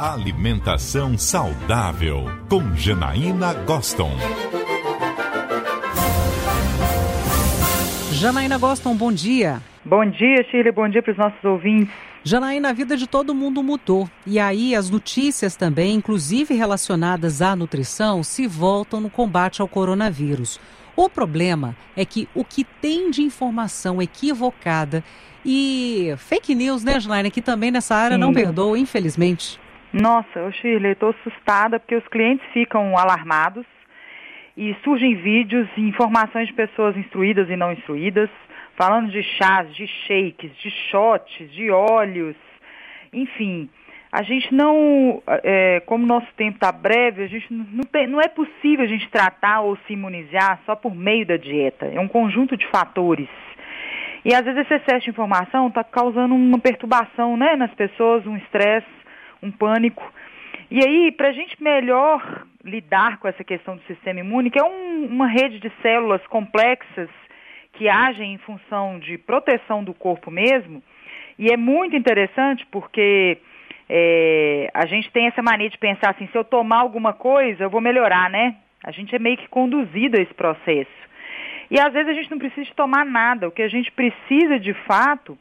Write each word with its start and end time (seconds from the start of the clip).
Alimentação 0.00 1.18
saudável 1.18 2.24
com 2.48 2.74
Janaína 2.74 3.52
Goston. 3.52 4.10
Janaína 8.10 8.56
Goston, 8.56 8.96
bom 8.96 9.12
dia. 9.12 9.60
Bom 9.84 10.06
dia, 10.06 10.42
Shirley. 10.50 10.72
Bom 10.72 10.88
dia 10.88 11.02
para 11.02 11.12
os 11.12 11.18
nossos 11.18 11.44
ouvintes. 11.44 11.92
Janaína, 12.24 12.70
a 12.70 12.72
vida 12.72 12.96
de 12.96 13.06
todo 13.06 13.34
mundo 13.34 13.62
mudou. 13.62 14.08
E 14.26 14.38
aí 14.38 14.74
as 14.74 14.88
notícias 14.88 15.54
também, 15.54 15.96
inclusive 15.96 16.54
relacionadas 16.54 17.42
à 17.42 17.54
nutrição, 17.54 18.22
se 18.22 18.46
voltam 18.46 19.02
no 19.02 19.10
combate 19.10 19.60
ao 19.60 19.68
coronavírus. 19.68 20.58
O 20.96 21.10
problema 21.10 21.76
é 21.94 22.06
que 22.06 22.26
o 22.34 22.42
que 22.42 22.64
tem 22.64 23.10
de 23.10 23.20
informação 23.20 24.00
equivocada 24.00 25.04
e 25.44 26.14
fake 26.16 26.54
news, 26.54 26.82
né, 26.82 26.98
Janaína, 26.98 27.30
que 27.30 27.42
também 27.42 27.70
nessa 27.70 27.94
área 27.94 28.16
Sim. 28.16 28.20
não 28.22 28.32
perdoa, 28.32 28.78
infelizmente. 28.78 29.60
Nossa, 29.92 30.52
Shirley, 30.52 30.92
estou 30.92 31.10
assustada 31.10 31.80
porque 31.80 31.96
os 31.96 32.06
clientes 32.08 32.46
ficam 32.52 32.96
alarmados 32.96 33.66
e 34.56 34.74
surgem 34.84 35.16
vídeos 35.16 35.68
e 35.76 35.80
informações 35.80 36.46
de 36.46 36.54
pessoas 36.54 36.96
instruídas 36.96 37.50
e 37.50 37.56
não 37.56 37.72
instruídas 37.72 38.30
falando 38.76 39.10
de 39.10 39.22
chás, 39.22 39.74
de 39.74 39.86
shakes, 39.86 40.56
de 40.56 40.70
shots, 40.70 41.50
de 41.52 41.70
óleos, 41.70 42.36
enfim. 43.12 43.68
A 44.12 44.22
gente 44.22 44.52
não, 44.54 45.22
é, 45.44 45.80
como 45.86 46.06
nosso 46.06 46.26
tempo 46.36 46.56
está 46.56 46.72
breve, 46.72 47.22
a 47.22 47.26
gente 47.26 47.46
não, 47.52 47.84
tem, 47.84 48.06
não 48.06 48.20
é 48.20 48.26
possível 48.26 48.84
a 48.84 48.88
gente 48.88 49.08
tratar 49.10 49.60
ou 49.60 49.76
se 49.86 49.92
imunizar 49.92 50.60
só 50.64 50.74
por 50.74 50.94
meio 50.94 51.26
da 51.26 51.36
dieta. 51.36 51.86
É 51.86 52.00
um 52.00 52.08
conjunto 52.08 52.56
de 52.56 52.66
fatores. 52.68 53.28
E 54.24 54.34
às 54.34 54.44
vezes 54.44 54.62
esse 54.62 54.74
excesso 54.74 55.04
de 55.04 55.10
informação 55.10 55.68
está 55.68 55.84
causando 55.84 56.34
uma 56.34 56.58
perturbação 56.58 57.36
né, 57.36 57.56
nas 57.56 57.72
pessoas, 57.74 58.26
um 58.26 58.36
estresse, 58.36 58.86
um 59.42 59.50
pânico. 59.50 60.02
E 60.70 60.78
aí, 60.86 61.12
para 61.12 61.28
a 61.28 61.32
gente 61.32 61.60
melhor 61.62 62.46
lidar 62.64 63.18
com 63.18 63.26
essa 63.26 63.42
questão 63.42 63.76
do 63.76 63.82
sistema 63.82 64.20
imune, 64.20 64.50
que 64.50 64.60
é 64.60 64.64
um, 64.64 65.06
uma 65.06 65.26
rede 65.26 65.58
de 65.58 65.70
células 65.82 66.24
complexas 66.26 67.08
que 67.72 67.88
agem 67.88 68.34
em 68.34 68.38
função 68.38 68.98
de 68.98 69.16
proteção 69.18 69.82
do 69.82 69.94
corpo 69.94 70.30
mesmo, 70.30 70.82
e 71.38 71.50
é 71.50 71.56
muito 71.56 71.96
interessante 71.96 72.66
porque 72.70 73.38
é, 73.88 74.70
a 74.74 74.86
gente 74.86 75.10
tem 75.10 75.26
essa 75.26 75.42
mania 75.42 75.70
de 75.70 75.78
pensar 75.78 76.10
assim, 76.10 76.28
se 76.28 76.36
eu 76.36 76.44
tomar 76.44 76.80
alguma 76.80 77.12
coisa, 77.12 77.64
eu 77.64 77.70
vou 77.70 77.80
melhorar, 77.80 78.30
né? 78.30 78.56
A 78.84 78.90
gente 78.90 79.14
é 79.14 79.18
meio 79.18 79.36
que 79.36 79.48
conduzido 79.48 80.18
a 80.18 80.22
esse 80.22 80.34
processo. 80.34 81.00
E 81.70 81.80
às 81.80 81.92
vezes 81.92 82.08
a 82.08 82.12
gente 82.14 82.30
não 82.30 82.38
precisa 82.38 82.68
tomar 82.76 83.04
nada, 83.04 83.48
o 83.48 83.50
que 83.50 83.62
a 83.62 83.68
gente 83.68 83.90
precisa 83.92 84.58
de 84.58 84.74
fato 84.86 85.38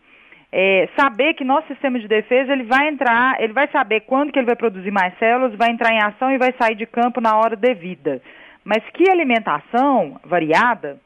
é 0.52 0.90
saber 0.96 1.36
que 1.36 1.44
nosso 1.44 1.68
sistema 1.68 2.00
de 2.00 2.08
defesa 2.08 2.52
ele 2.52 2.64
vai 2.64 2.88
entrar, 2.88 3.40
ele 3.40 3.54
vai 3.54 3.68
saber 3.68 4.02
quando 4.02 4.32
que 4.32 4.40
ele 4.40 4.48
vai 4.48 4.56
produzir 4.56 4.92
mais 4.92 5.18
células, 5.20 5.56
vai 5.56 5.70
entrar 5.70 5.92
em 5.94 6.02
ação 6.02 6.32
e 6.32 6.38
vai 6.38 6.54
sair 6.60 6.76
de 6.76 6.86
campo 6.86 7.22
na 7.22 7.38
hora 7.38 7.56
devida. 7.56 8.22
Mas 8.64 8.84
que 8.94 9.10
alimentação 9.10 10.20
variada 10.24 11.00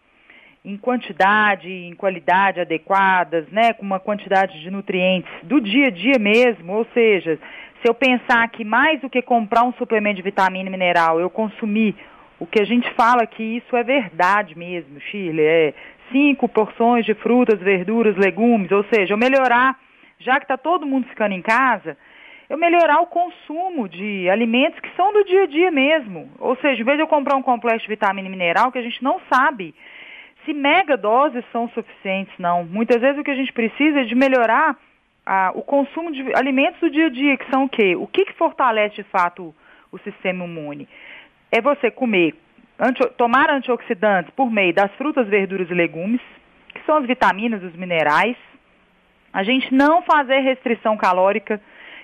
em 0.63 0.77
quantidade, 0.77 1.69
em 1.69 1.93
qualidade 1.93 2.61
adequadas, 2.61 3.45
né, 3.51 3.73
com 3.73 3.85
uma 3.85 3.99
quantidade 3.99 4.61
de 4.61 4.71
nutrientes 4.71 5.29
do 5.43 5.59
dia 5.59 5.87
a 5.87 5.91
dia 5.91 6.17
mesmo, 6.17 6.73
ou 6.73 6.85
seja, 6.93 7.37
se 7.81 7.89
eu 7.89 7.93
pensar 7.93 8.47
que 8.47 8.63
mais 8.63 9.01
do 9.01 9.09
que 9.09 9.21
comprar 9.21 9.63
um 9.63 9.73
suplemento 9.73 10.15
de 10.15 10.21
vitamina 10.21 10.69
e 10.69 10.71
mineral, 10.71 11.19
eu 11.19 11.29
consumir 11.29 11.95
o 12.39 12.45
que 12.45 12.61
a 12.61 12.65
gente 12.65 12.89
fala 12.93 13.27
que 13.27 13.43
isso 13.43 13.75
é 13.75 13.83
verdade 13.83 14.57
mesmo, 14.57 14.99
Chile, 15.01 15.41
é 15.41 15.73
cinco 16.13 16.47
porções 16.47 17.05
de 17.05 17.13
frutas, 17.15 17.59
verduras, 17.59 18.15
legumes, 18.15 18.71
ou 18.71 18.85
seja, 18.85 19.13
eu 19.13 19.17
melhorar, 19.17 19.77
já 20.19 20.35
que 20.35 20.45
está 20.45 20.55
todo 20.55 20.85
mundo 20.85 21.07
ficando 21.07 21.33
em 21.33 21.41
casa, 21.41 21.97
eu 22.49 22.57
melhorar 22.57 23.01
o 23.01 23.07
consumo 23.07 23.89
de 23.89 24.29
alimentos 24.29 24.79
que 24.79 24.95
são 24.95 25.11
do 25.11 25.25
dia 25.25 25.43
a 25.43 25.47
dia 25.47 25.71
mesmo. 25.71 26.29
Ou 26.39 26.55
seja, 26.57 26.81
em 26.81 26.85
vez 26.85 26.97
de 26.97 27.03
eu 27.03 27.07
comprar 27.07 27.35
um 27.35 27.41
complexo 27.41 27.81
de 27.81 27.89
vitamina 27.89 28.27
e 28.27 28.31
mineral, 28.31 28.71
que 28.71 28.77
a 28.77 28.83
gente 28.83 29.03
não 29.03 29.19
sabe 29.33 29.73
se 30.45 30.53
mega 30.53 30.95
doses 30.95 31.43
são 31.51 31.67
suficientes, 31.69 32.33
não. 32.37 32.63
Muitas 32.63 33.01
vezes 33.01 33.19
o 33.19 33.23
que 33.23 33.31
a 33.31 33.35
gente 33.35 33.51
precisa 33.51 34.01
é 34.01 34.03
de 34.03 34.13
melhorar 34.13 34.77
ah, 35.25 35.51
o 35.55 35.61
consumo 35.61 36.11
de 36.11 36.35
alimentos 36.35 36.79
do 36.79 36.89
dia 36.89 37.07
a 37.07 37.09
dia, 37.09 37.37
que 37.37 37.49
são 37.49 37.63
o 37.63 37.69
quê? 37.69 37.95
O 37.95 38.05
que, 38.05 38.25
que 38.25 38.33
fortalece 38.33 38.95
de 38.95 39.03
fato 39.03 39.43
o, 39.43 39.55
o 39.93 39.99
sistema 39.99 40.45
imune? 40.45 40.87
É 41.51 41.61
você 41.61 41.89
comer, 41.89 42.35
anti, 42.79 43.03
tomar 43.17 43.49
antioxidantes 43.49 44.31
por 44.35 44.51
meio 44.51 44.73
das 44.73 44.91
frutas, 44.95 45.27
verduras 45.27 45.69
e 45.69 45.73
legumes, 45.73 46.21
que 46.73 46.83
são 46.85 46.97
as 46.97 47.05
vitaminas, 47.05 47.63
os 47.63 47.75
minerais. 47.75 48.37
A 49.31 49.43
gente 49.43 49.73
não 49.73 50.01
fazer 50.03 50.39
restrição 50.39 50.95
calórica 50.95 51.59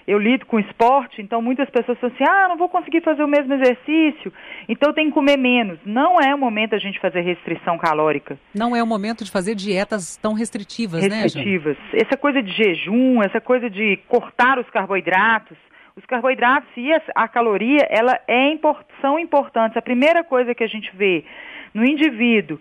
eu 0.09 0.17
lido 0.17 0.43
com 0.47 0.59
esporte, 0.59 1.21
então 1.21 1.39
muitas 1.39 1.69
pessoas 1.69 1.95
falam 1.99 2.15
assim, 2.15 2.23
ah, 2.27 2.47
não 2.49 2.57
vou 2.57 2.67
conseguir 2.67 2.99
fazer 3.01 3.23
o 3.23 3.27
mesmo 3.27 3.53
exercício, 3.53 4.33
então 4.67 4.91
tenho 4.91 5.09
que 5.09 5.13
comer 5.13 5.37
menos. 5.37 5.77
Não 5.85 6.19
é 6.19 6.33
o 6.33 6.37
momento 6.37 6.71
da 6.71 6.79
gente 6.79 6.99
fazer 6.99 7.21
restrição 7.21 7.77
calórica. 7.77 8.35
Não 8.55 8.75
é 8.75 8.81
o 8.81 8.87
momento 8.87 9.23
de 9.23 9.29
fazer 9.29 9.53
dietas 9.53 10.17
tão 10.17 10.33
restritivas, 10.33 11.03
restritivas. 11.03 11.77
né, 11.77 11.77
Restritivas. 11.83 12.07
Essa 12.07 12.17
coisa 12.17 12.41
de 12.41 12.51
jejum, 12.51 13.21
essa 13.21 13.39
coisa 13.39 13.69
de 13.69 13.97
cortar 14.07 14.57
os 14.57 14.67
carboidratos, 14.71 15.55
os 15.99 16.05
carboidratos 16.05 16.69
e 16.75 16.91
a, 17.13 17.27
caloria, 17.27 17.85
ela 17.89 18.19
é, 18.27 18.57
são 19.01 19.19
importantes. 19.19 19.77
A 19.77 19.81
primeira 19.81 20.23
coisa 20.23 20.55
que 20.55 20.63
a 20.63 20.67
gente 20.67 20.89
vê 20.95 21.25
no 21.73 21.85
indivíduo 21.85 22.59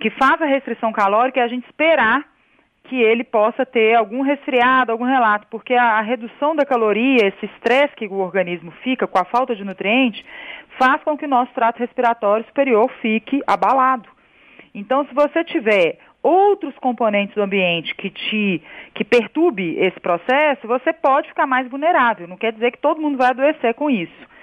que 0.00 0.10
faz 0.10 0.42
a 0.42 0.46
restrição 0.46 0.92
calórica 0.92 1.40
é 1.40 1.44
a 1.44 1.48
gente 1.48 1.64
esperar 1.64 2.24
que 2.84 2.96
ele 3.00 3.24
possa 3.24 3.64
ter 3.64 3.94
algum 3.94 4.20
resfriado, 4.20 4.92
algum 4.92 5.04
relato, 5.04 5.46
porque 5.50 5.72
a, 5.72 5.98
a 5.98 6.00
redução 6.02 6.54
da 6.54 6.66
caloria, 6.66 7.26
esse 7.26 7.46
estresse 7.46 7.96
que 7.96 8.06
o 8.06 8.18
organismo 8.18 8.70
fica 8.82 9.06
com 9.06 9.18
a 9.18 9.24
falta 9.24 9.56
de 9.56 9.64
nutrientes, 9.64 10.22
faz 10.78 11.02
com 11.02 11.16
que 11.16 11.24
o 11.24 11.28
nosso 11.28 11.52
trato 11.54 11.78
respiratório 11.78 12.44
superior 12.44 12.90
fique 13.00 13.40
abalado. 13.46 14.08
Então, 14.74 15.06
se 15.06 15.14
você 15.14 15.44
tiver 15.44 15.98
outros 16.24 16.74
componentes 16.78 17.34
do 17.34 17.42
ambiente 17.42 17.94
que 17.94 18.10
te 18.10 18.62
que 18.94 19.04
perturbe 19.04 19.76
esse 19.78 20.00
processo, 20.00 20.66
você 20.66 20.92
pode 20.92 21.28
ficar 21.28 21.46
mais 21.46 21.68
vulnerável. 21.68 22.26
Não 22.26 22.36
quer 22.36 22.52
dizer 22.52 22.72
que 22.72 22.78
todo 22.78 23.00
mundo 23.00 23.18
vai 23.18 23.28
adoecer 23.28 23.74
com 23.74 23.90
isso 23.90 24.34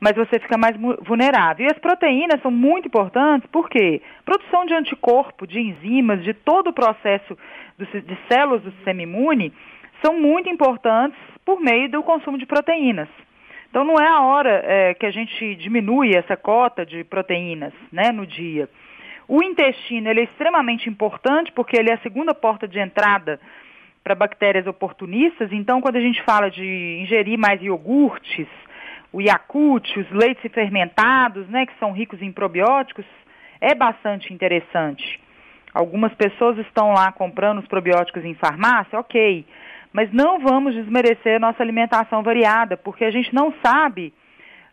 mas 0.00 0.14
você 0.14 0.38
fica 0.38 0.56
mais 0.56 0.76
vulnerável. 1.02 1.66
E 1.66 1.72
as 1.72 1.78
proteínas 1.78 2.40
são 2.40 2.50
muito 2.50 2.86
importantes 2.86 3.48
porque 3.50 4.00
produção 4.24 4.64
de 4.64 4.74
anticorpo, 4.74 5.46
de 5.46 5.58
enzimas, 5.58 6.22
de 6.22 6.32
todo 6.32 6.68
o 6.68 6.72
processo 6.72 7.36
de 7.76 8.18
células 8.30 8.62
do 8.62 8.70
sistema 8.72 9.02
imune 9.02 9.52
são 10.04 10.18
muito 10.18 10.48
importantes 10.48 11.18
por 11.44 11.60
meio 11.60 11.90
do 11.90 12.02
consumo 12.02 12.38
de 12.38 12.46
proteínas. 12.46 13.08
Então 13.70 13.84
não 13.84 13.96
é 13.96 14.08
a 14.08 14.20
hora 14.20 14.62
é, 14.64 14.94
que 14.94 15.04
a 15.04 15.10
gente 15.10 15.54
diminui 15.56 16.14
essa 16.14 16.36
cota 16.36 16.86
de 16.86 17.04
proteínas 17.04 17.72
né, 17.92 18.12
no 18.12 18.26
dia. 18.26 18.68
O 19.28 19.42
intestino 19.42 20.08
ele 20.08 20.20
é 20.20 20.24
extremamente 20.24 20.88
importante 20.88 21.52
porque 21.52 21.76
ele 21.76 21.90
é 21.90 21.94
a 21.94 22.00
segunda 22.00 22.34
porta 22.34 22.66
de 22.66 22.78
entrada 22.78 23.38
para 24.02 24.14
bactérias 24.14 24.66
oportunistas. 24.66 25.52
Então, 25.52 25.82
quando 25.82 25.96
a 25.96 26.00
gente 26.00 26.22
fala 26.22 26.50
de 26.50 26.98
ingerir 27.02 27.38
mais 27.38 27.62
iogurtes, 27.62 28.48
o 29.12 29.20
Yakult, 29.20 29.86
os 30.00 30.10
leites 30.10 30.50
fermentados, 30.50 31.46
né, 31.48 31.66
que 31.66 31.78
são 31.78 31.92
ricos 31.92 32.22
em 32.22 32.32
probióticos, 32.32 33.04
é 33.60 33.74
bastante 33.74 34.32
interessante. 34.32 35.20
Algumas 35.74 36.14
pessoas 36.14 36.56
estão 36.58 36.92
lá 36.92 37.12
comprando 37.12 37.58
os 37.58 37.66
probióticos 37.66 38.24
em 38.24 38.34
farmácia, 38.34 38.98
ok, 38.98 39.44
mas 39.92 40.10
não 40.12 40.38
vamos 40.38 40.74
desmerecer 40.74 41.38
nossa 41.38 41.62
alimentação 41.62 42.22
variada, 42.22 42.76
porque 42.76 43.04
a 43.04 43.10
gente 43.10 43.34
não 43.34 43.52
sabe, 43.62 44.12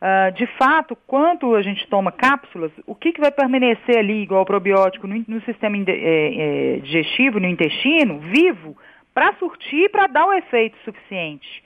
uh, 0.06 0.32
de 0.34 0.46
fato, 0.58 0.96
quanto 1.08 1.56
a 1.56 1.62
gente 1.62 1.88
toma 1.88 2.12
cápsulas, 2.12 2.72
o 2.86 2.94
que, 2.94 3.12
que 3.12 3.22
vai 3.22 3.32
permanecer 3.32 3.98
ali, 3.98 4.22
igual 4.22 4.46
probiótico, 4.46 5.08
no, 5.08 5.24
no 5.28 5.42
sistema 5.42 5.76
é, 5.78 5.84
é, 5.88 6.80
digestivo, 6.80 7.40
no 7.40 7.48
intestino, 7.48 8.20
vivo, 8.20 8.78
para 9.14 9.34
surtir, 9.36 9.90
para 9.90 10.08
dar 10.08 10.28
o 10.28 10.34
efeito 10.34 10.78
suficiente. 10.84 11.64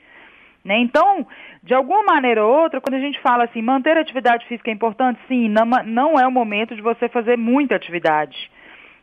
Né? 0.64 0.78
Então, 0.80 1.26
de 1.64 1.74
alguma 1.74 2.04
maneira 2.04 2.46
ou 2.46 2.64
outra, 2.64 2.82
quando 2.82 2.96
a 2.96 3.00
gente 3.00 3.20
fala 3.22 3.46
assim, 3.46 3.62
manter 3.62 3.98
a 3.98 4.02
atividade 4.02 4.46
física 4.46 4.70
é 4.70 4.74
importante, 4.74 5.20
sim, 5.28 5.50
não, 5.50 5.66
não 5.86 6.20
é 6.20 6.28
o 6.28 6.32
momento 6.32 6.76
de 6.76 6.82
você 6.82 7.10
fazer 7.10 7.38
muita 7.38 7.76
atividade, 7.76 8.52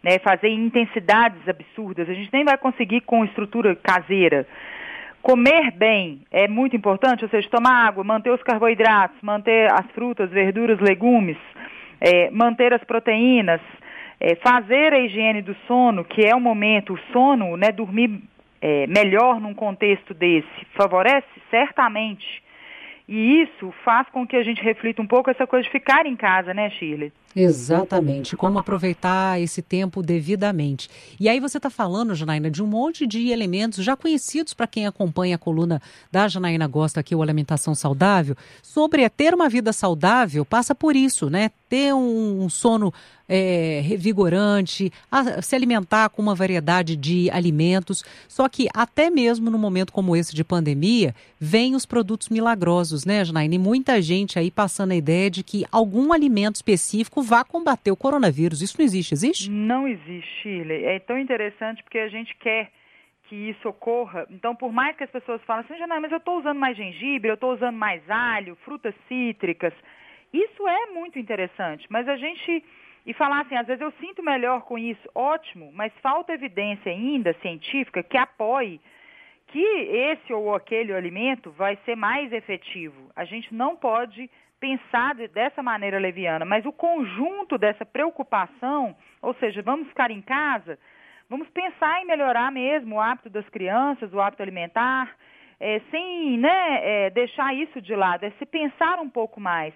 né? 0.02 0.18
fazer 0.18 0.48
intensidades 0.48 1.48
absurdas. 1.48 2.08
A 2.08 2.14
gente 2.14 2.32
nem 2.32 2.44
vai 2.44 2.56
conseguir 2.56 3.00
com 3.02 3.24
estrutura 3.24 3.74
caseira. 3.74 4.46
Comer 5.26 5.72
bem 5.72 6.20
é 6.30 6.46
muito 6.46 6.76
importante, 6.76 7.24
ou 7.24 7.28
seja, 7.28 7.50
tomar 7.50 7.88
água, 7.88 8.04
manter 8.04 8.30
os 8.30 8.40
carboidratos, 8.44 9.20
manter 9.20 9.68
as 9.72 9.84
frutas, 9.90 10.30
verduras, 10.30 10.78
legumes, 10.78 11.36
é, 12.00 12.30
manter 12.30 12.72
as 12.72 12.84
proteínas, 12.84 13.60
é, 14.20 14.36
fazer 14.36 14.92
a 14.92 15.00
higiene 15.00 15.42
do 15.42 15.56
sono, 15.66 16.04
que 16.04 16.24
é 16.24 16.32
o 16.32 16.38
momento, 16.38 16.94
o 16.94 16.98
sono, 17.12 17.56
né, 17.56 17.72
dormir 17.72 18.22
é, 18.62 18.86
melhor 18.86 19.40
num 19.40 19.52
contexto 19.52 20.14
desse 20.14 20.64
favorece? 20.76 21.26
Certamente. 21.50 22.40
E 23.08 23.42
isso 23.42 23.74
faz 23.84 24.08
com 24.10 24.24
que 24.24 24.36
a 24.36 24.44
gente 24.44 24.62
reflita 24.62 25.02
um 25.02 25.08
pouco 25.08 25.28
essa 25.28 25.44
coisa 25.44 25.64
de 25.64 25.72
ficar 25.72 26.06
em 26.06 26.14
casa, 26.14 26.54
né, 26.54 26.70
Shirley? 26.70 27.12
Exatamente, 27.38 28.34
como 28.34 28.58
aproveitar 28.58 29.38
esse 29.38 29.60
tempo 29.60 30.02
devidamente. 30.02 30.88
E 31.20 31.28
aí 31.28 31.38
você 31.38 31.58
está 31.58 31.68
falando, 31.68 32.14
Janaína, 32.14 32.50
de 32.50 32.62
um 32.62 32.66
monte 32.66 33.06
de 33.06 33.28
elementos 33.28 33.84
já 33.84 33.94
conhecidos 33.94 34.54
para 34.54 34.66
quem 34.66 34.86
acompanha 34.86 35.36
a 35.36 35.38
coluna 35.38 35.82
da 36.10 36.26
Janaína 36.28 36.66
Gosta 36.66 37.00
aqui, 37.00 37.14
o 37.14 37.20
Alimentação 37.20 37.74
Saudável, 37.74 38.34
sobre 38.62 39.06
ter 39.10 39.34
uma 39.34 39.50
vida 39.50 39.70
saudável, 39.74 40.46
passa 40.46 40.74
por 40.74 40.96
isso, 40.96 41.28
né? 41.28 41.50
Ter 41.68 41.92
um, 41.92 42.44
um 42.44 42.48
sono 42.48 42.90
é, 43.28 43.80
revigorante, 43.84 44.92
a, 45.10 45.42
se 45.42 45.54
alimentar 45.54 46.08
com 46.08 46.22
uma 46.22 46.34
variedade 46.34 46.96
de 46.96 47.30
alimentos. 47.30 48.04
Só 48.28 48.48
que 48.48 48.68
até 48.72 49.10
mesmo 49.10 49.50
no 49.50 49.58
momento 49.58 49.92
como 49.92 50.16
esse 50.16 50.34
de 50.34 50.44
pandemia, 50.44 51.14
vem 51.40 51.74
os 51.74 51.84
produtos 51.84 52.28
milagrosos, 52.28 53.04
né, 53.04 53.24
Janaína? 53.24 53.54
E 53.56 53.58
muita 53.58 54.00
gente 54.00 54.38
aí 54.38 54.50
passando 54.50 54.92
a 54.92 54.96
ideia 54.96 55.30
de 55.30 55.42
que 55.42 55.66
algum 55.70 56.12
alimento 56.12 56.56
específico 56.56 57.22
vá 57.26 57.44
combater 57.44 57.90
o 57.90 57.96
coronavírus. 57.96 58.62
Isso 58.62 58.78
não 58.78 58.84
existe, 58.84 59.12
existe? 59.12 59.50
Não 59.50 59.86
existe, 59.86 60.42
Shirley. 60.42 60.84
É 60.84 60.98
tão 60.98 61.18
interessante 61.18 61.82
porque 61.82 61.98
a 61.98 62.08
gente 62.08 62.34
quer 62.36 62.70
que 63.24 63.34
isso 63.34 63.68
ocorra. 63.68 64.26
Então, 64.30 64.54
por 64.54 64.72
mais 64.72 64.96
que 64.96 65.04
as 65.04 65.10
pessoas 65.10 65.42
falem 65.42 65.64
assim, 65.64 65.76
Janaína, 65.78 66.02
mas 66.02 66.12
eu 66.12 66.18
estou 66.18 66.38
usando 66.38 66.58
mais 66.58 66.76
gengibre, 66.76 67.28
eu 67.28 67.34
estou 67.34 67.52
usando 67.52 67.76
mais 67.76 68.08
alho, 68.08 68.56
frutas 68.64 68.94
cítricas, 69.08 69.74
isso 70.32 70.66
é 70.68 70.86
muito 70.86 71.18
interessante, 71.18 71.86
mas 71.88 72.08
a 72.08 72.16
gente. 72.16 72.64
E 73.04 73.14
falar 73.14 73.42
assim, 73.42 73.54
às 73.54 73.66
vezes 73.66 73.80
eu 73.80 73.92
sinto 74.00 74.20
melhor 74.20 74.62
com 74.62 74.76
isso, 74.76 75.08
ótimo, 75.14 75.70
mas 75.72 75.92
falta 76.02 76.32
evidência 76.32 76.90
ainda 76.90 77.36
científica 77.40 78.02
que 78.02 78.18
apoie 78.18 78.80
que 79.46 79.60
esse 79.60 80.32
ou 80.32 80.52
aquele 80.52 80.92
alimento 80.92 81.52
vai 81.52 81.78
ser 81.84 81.94
mais 81.94 82.32
efetivo. 82.32 83.08
A 83.14 83.24
gente 83.24 83.54
não 83.54 83.76
pode 83.76 84.28
pensar 84.60 85.14
dessa 85.14 85.62
maneira 85.62 85.98
leviana, 85.98 86.44
mas 86.44 86.64
o 86.64 86.72
conjunto 86.72 87.58
dessa 87.58 87.84
preocupação, 87.84 88.96
ou 89.20 89.34
seja, 89.34 89.62
vamos 89.62 89.88
ficar 89.88 90.10
em 90.10 90.22
casa, 90.22 90.78
vamos 91.28 91.48
pensar 91.50 92.00
em 92.00 92.06
melhorar 92.06 92.50
mesmo 92.50 92.96
o 92.96 93.00
hábito 93.00 93.30
das 93.30 93.48
crianças, 93.48 94.12
o 94.12 94.20
hábito 94.20 94.42
alimentar, 94.42 95.14
é, 95.60 95.80
sem 95.90 96.38
né, 96.38 96.80
é, 96.82 97.10
deixar 97.10 97.54
isso 97.54 97.80
de 97.80 97.94
lado, 97.94 98.24
é 98.24 98.30
se 98.30 98.46
pensar 98.46 98.98
um 98.98 99.08
pouco 99.08 99.40
mais. 99.40 99.74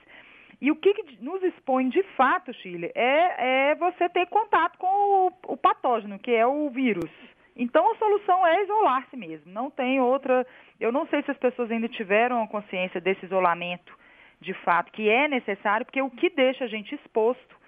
E 0.60 0.70
o 0.70 0.76
que, 0.76 0.92
que 0.92 1.24
nos 1.24 1.42
expõe 1.42 1.88
de 1.88 2.02
fato, 2.16 2.52
Chile, 2.52 2.90
é, 2.94 3.70
é 3.70 3.74
você 3.76 4.08
ter 4.10 4.26
contato 4.26 4.76
com 4.76 4.86
o, 4.86 5.32
o 5.54 5.56
patógeno, 5.56 6.18
que 6.18 6.30
é 6.30 6.46
o 6.46 6.68
vírus. 6.68 7.10
Então 7.56 7.90
a 7.90 7.96
solução 7.96 8.46
é 8.46 8.62
isolar-se 8.62 9.16
mesmo. 9.16 9.50
Não 9.50 9.70
tem 9.70 10.00
outra. 10.00 10.46
Eu 10.78 10.92
não 10.92 11.06
sei 11.06 11.22
se 11.22 11.30
as 11.30 11.38
pessoas 11.38 11.70
ainda 11.70 11.88
tiveram 11.88 12.42
a 12.42 12.46
consciência 12.46 13.00
desse 13.00 13.24
isolamento 13.24 13.99
de 14.40 14.54
fato, 14.54 14.90
que 14.92 15.08
é 15.08 15.28
necessário, 15.28 15.84
porque 15.84 16.00
o 16.00 16.10
que 16.10 16.30
deixa 16.30 16.64
a 16.64 16.68
gente 16.68 16.94
exposto 16.94 17.60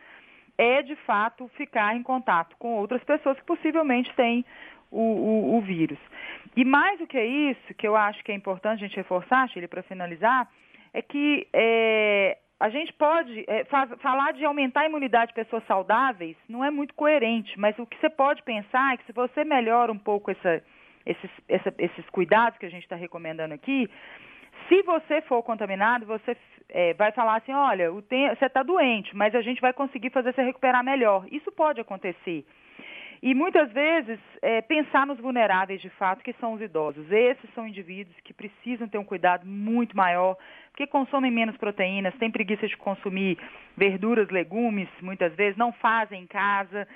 é 0.56 0.82
de 0.82 0.96
fato 0.96 1.48
ficar 1.56 1.96
em 1.96 2.02
contato 2.02 2.56
com 2.58 2.74
outras 2.74 3.02
pessoas 3.04 3.38
que 3.38 3.46
possivelmente 3.46 4.12
têm 4.14 4.44
o, 4.90 5.00
o, 5.00 5.56
o 5.56 5.60
vírus. 5.60 5.98
E 6.56 6.64
mais 6.64 6.98
do 6.98 7.06
que 7.06 7.20
isso, 7.20 7.74
que 7.74 7.86
eu 7.86 7.96
acho 7.96 8.22
que 8.22 8.32
é 8.32 8.34
importante 8.34 8.84
a 8.84 8.86
gente 8.86 8.96
reforçar, 8.96 9.48
Chile, 9.48 9.66
para 9.66 9.82
finalizar, 9.82 10.48
é 10.92 11.00
que 11.00 11.48
é, 11.52 12.38
a 12.60 12.68
gente 12.68 12.92
pode 12.92 13.44
é, 13.48 13.64
fa 13.64 13.86
falar 13.96 14.32
de 14.32 14.44
aumentar 14.44 14.82
a 14.82 14.86
imunidade 14.86 15.28
de 15.28 15.34
pessoas 15.34 15.64
saudáveis 15.66 16.36
não 16.48 16.64
é 16.64 16.70
muito 16.70 16.94
coerente, 16.94 17.58
mas 17.58 17.76
o 17.78 17.86
que 17.86 17.98
você 17.98 18.10
pode 18.10 18.42
pensar 18.42 18.94
é 18.94 18.96
que 18.98 19.06
se 19.06 19.12
você 19.12 19.44
melhora 19.44 19.90
um 19.90 19.98
pouco 19.98 20.30
essa, 20.30 20.62
esses, 21.06 21.30
essa, 21.48 21.74
esses 21.78 22.08
cuidados 22.10 22.58
que 22.58 22.66
a 22.66 22.70
gente 22.70 22.82
está 22.82 22.94
recomendando 22.94 23.54
aqui, 23.54 23.90
se 24.72 24.82
você 24.84 25.20
for 25.22 25.42
contaminado, 25.42 26.06
você 26.06 26.34
é, 26.70 26.94
vai 26.94 27.12
falar 27.12 27.36
assim, 27.36 27.52
olha, 27.52 27.90
você 27.90 28.46
está 28.46 28.62
doente, 28.62 29.14
mas 29.14 29.34
a 29.34 29.42
gente 29.42 29.60
vai 29.60 29.70
conseguir 29.74 30.08
fazer 30.08 30.32
você 30.32 30.42
recuperar 30.42 30.82
melhor. 30.82 31.26
Isso 31.30 31.52
pode 31.52 31.78
acontecer. 31.78 32.42
E 33.22 33.34
muitas 33.34 33.70
vezes 33.70 34.18
é, 34.40 34.62
pensar 34.62 35.06
nos 35.06 35.18
vulneráveis 35.18 35.82
de 35.82 35.90
fato, 35.90 36.24
que 36.24 36.32
são 36.40 36.54
os 36.54 36.62
idosos. 36.62 37.12
Esses 37.12 37.52
são 37.54 37.68
indivíduos 37.68 38.16
que 38.24 38.32
precisam 38.32 38.88
ter 38.88 38.96
um 38.96 39.04
cuidado 39.04 39.46
muito 39.46 39.94
maior, 39.94 40.38
porque 40.70 40.86
consomem 40.86 41.30
menos 41.30 41.56
proteínas, 41.58 42.14
têm 42.14 42.30
preguiça 42.30 42.66
de 42.66 42.76
consumir 42.78 43.38
verduras, 43.76 44.30
legumes, 44.30 44.88
muitas 45.02 45.34
vezes, 45.34 45.58
não 45.58 45.70
fazem 45.70 46.22
em 46.22 46.26
casa, 46.26 46.88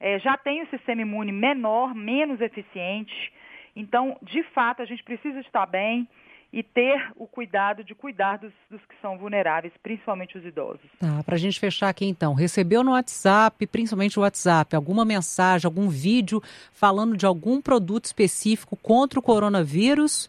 é, 0.00 0.18
já 0.18 0.36
tem 0.36 0.62
o 0.62 0.66
sistema 0.66 1.02
imune 1.02 1.30
menor, 1.30 1.94
menos 1.94 2.40
eficiente. 2.40 3.32
Então, 3.76 4.18
de 4.20 4.42
fato, 4.52 4.82
a 4.82 4.84
gente 4.84 5.04
precisa 5.04 5.38
estar 5.38 5.66
bem 5.66 6.08
e 6.52 6.62
ter 6.62 7.12
o 7.16 7.26
cuidado 7.26 7.84
de 7.84 7.94
cuidar 7.94 8.38
dos, 8.38 8.52
dos 8.68 8.80
que 8.86 8.94
são 9.00 9.16
vulneráveis, 9.16 9.72
principalmente 9.82 10.36
os 10.36 10.44
idosos. 10.44 10.80
Tá, 10.98 11.22
para 11.24 11.36
a 11.36 11.38
gente 11.38 11.60
fechar 11.60 11.88
aqui 11.88 12.04
então, 12.04 12.34
recebeu 12.34 12.82
no 12.82 12.92
WhatsApp, 12.92 13.66
principalmente 13.68 14.18
o 14.18 14.22
WhatsApp, 14.22 14.74
alguma 14.74 15.04
mensagem, 15.04 15.66
algum 15.66 15.88
vídeo 15.88 16.42
falando 16.72 17.16
de 17.16 17.24
algum 17.24 17.60
produto 17.60 18.06
específico 18.06 18.76
contra 18.76 19.18
o 19.18 19.22
coronavírus? 19.22 20.28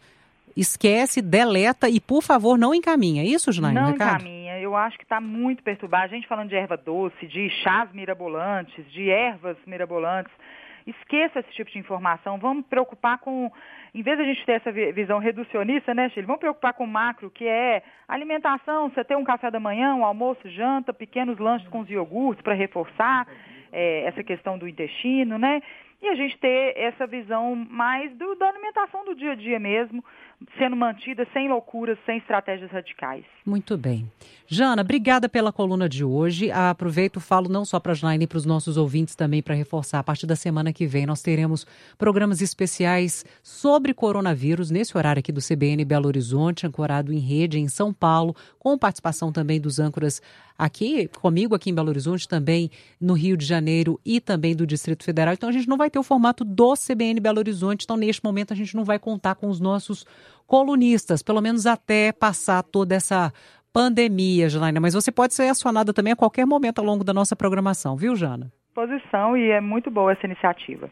Esquece, 0.54 1.22
deleta 1.22 1.88
e, 1.88 1.98
por 1.98 2.22
favor, 2.22 2.58
não 2.58 2.74
encaminha. 2.74 3.22
É 3.22 3.26
isso, 3.26 3.50
Janaína? 3.50 3.82
Não 3.82 3.90
encaminha. 3.90 4.58
Eu 4.60 4.76
acho 4.76 4.98
que 4.98 5.02
está 5.02 5.18
muito 5.18 5.62
perturbado. 5.62 6.04
A 6.04 6.08
gente 6.08 6.28
falando 6.28 6.50
de 6.50 6.54
erva 6.54 6.76
doce, 6.76 7.26
de 7.26 7.48
chás 7.62 7.90
mirabolantes, 7.92 8.84
de 8.92 9.08
ervas 9.10 9.56
mirabolantes. 9.66 10.30
Esqueça 10.86 11.40
esse 11.40 11.52
tipo 11.52 11.70
de 11.70 11.78
informação. 11.78 12.38
Vamos 12.38 12.66
preocupar 12.66 13.18
com, 13.18 13.50
em 13.94 14.02
vez 14.02 14.16
de 14.16 14.24
a 14.24 14.26
gente 14.26 14.44
ter 14.44 14.52
essa 14.52 14.72
visão 14.72 15.18
reducionista, 15.18 15.94
né, 15.94 16.08
Chile? 16.10 16.26
Vamos 16.26 16.40
preocupar 16.40 16.74
com 16.74 16.84
o 16.84 16.88
macro, 16.88 17.30
que 17.30 17.46
é 17.46 17.82
alimentação, 18.08 18.90
você 18.90 19.04
ter 19.04 19.16
um 19.16 19.24
café 19.24 19.50
da 19.50 19.60
manhã, 19.60 19.94
um 19.94 20.04
almoço, 20.04 20.48
janta, 20.50 20.92
pequenos 20.92 21.38
lanches 21.38 21.68
com 21.68 21.80
os 21.80 21.90
iogurtes 21.90 22.42
para 22.42 22.54
reforçar 22.54 23.26
é, 23.72 24.04
essa 24.04 24.22
questão 24.22 24.58
do 24.58 24.68
intestino, 24.68 25.38
né? 25.38 25.62
E 26.02 26.08
a 26.08 26.16
gente 26.16 26.36
ter 26.38 26.76
essa 26.76 27.06
visão 27.06 27.54
mais 27.54 28.12
do, 28.16 28.34
da 28.34 28.48
alimentação 28.48 29.04
do 29.04 29.14
dia 29.14 29.32
a 29.32 29.34
dia 29.36 29.60
mesmo, 29.60 30.04
sendo 30.58 30.74
mantida 30.74 31.24
sem 31.32 31.48
loucuras, 31.48 31.96
sem 32.04 32.18
estratégias 32.18 32.72
radicais. 32.72 33.24
Muito 33.46 33.78
bem. 33.78 34.10
Jana, 34.48 34.82
obrigada 34.82 35.28
pela 35.28 35.52
coluna 35.52 35.88
de 35.88 36.04
hoje. 36.04 36.50
Aproveito 36.50 37.20
e 37.20 37.22
falo 37.22 37.48
não 37.48 37.64
só 37.64 37.78
para 37.78 37.92
a 37.92 37.94
Janaína 37.94 38.24
e 38.24 38.26
para 38.26 38.36
os 38.36 38.44
nossos 38.44 38.76
ouvintes 38.76 39.14
também 39.14 39.40
para 39.40 39.54
reforçar. 39.54 40.00
A 40.00 40.02
partir 40.02 40.26
da 40.26 40.34
semana 40.34 40.72
que 40.72 40.86
vem 40.86 41.06
nós 41.06 41.22
teremos 41.22 41.64
programas 41.96 42.42
especiais 42.42 43.24
sobre 43.40 43.94
coronavírus 43.94 44.72
nesse 44.72 44.98
horário 44.98 45.20
aqui 45.20 45.30
do 45.30 45.40
CBN 45.40 45.84
Belo 45.84 46.08
Horizonte, 46.08 46.66
ancorado 46.66 47.12
em 47.12 47.18
rede 47.18 47.60
em 47.60 47.68
São 47.68 47.92
Paulo, 47.92 48.34
com 48.58 48.76
participação 48.76 49.32
também 49.32 49.60
dos 49.60 49.78
âncoras 49.78 50.20
aqui 50.58 51.08
comigo 51.20 51.54
aqui 51.54 51.70
em 51.70 51.74
Belo 51.74 51.88
Horizonte, 51.88 52.28
também 52.28 52.70
no 53.00 53.14
Rio 53.14 53.36
de 53.36 53.44
Janeiro 53.44 54.00
e 54.04 54.20
também 54.20 54.54
do 54.54 54.66
Distrito 54.66 55.04
Federal. 55.04 55.34
Então 55.34 55.48
a 55.48 55.52
gente 55.52 55.68
não 55.68 55.76
vai 55.76 55.90
ter 55.92 55.98
o 55.98 56.02
formato 56.02 56.44
do 56.44 56.74
CBN 56.74 57.20
Belo 57.20 57.38
Horizonte, 57.38 57.84
então 57.84 57.96
neste 57.96 58.24
momento 58.24 58.52
a 58.52 58.56
gente 58.56 58.74
não 58.74 58.84
vai 58.84 58.98
contar 58.98 59.34
com 59.34 59.48
os 59.48 59.60
nossos 59.60 60.04
colunistas, 60.46 61.22
pelo 61.22 61.40
menos 61.40 61.66
até 61.66 62.12
passar 62.12 62.62
toda 62.62 62.94
essa 62.94 63.32
pandemia, 63.72 64.48
Janaína. 64.48 64.80
Mas 64.80 64.94
você 64.94 65.12
pode 65.12 65.34
ser 65.34 65.48
acionada 65.48 65.92
também 65.92 66.12
a 66.12 66.16
qualquer 66.16 66.46
momento 66.46 66.78
ao 66.78 66.84
longo 66.84 67.04
da 67.04 67.14
nossa 67.14 67.36
programação, 67.36 67.96
viu, 67.96 68.16
Jana? 68.16 68.50
Posição 68.74 69.36
e 69.36 69.50
é 69.50 69.60
muito 69.60 69.90
boa 69.90 70.12
essa 70.12 70.26
iniciativa. 70.26 70.90